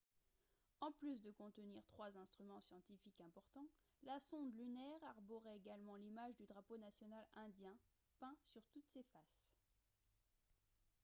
[0.79, 3.67] en plus de contenir trois instruments scientifiques importants
[4.01, 7.77] la sonde lunaire arborait également l'image du drapeau national indien
[8.19, 9.53] peint sur toutes ses faces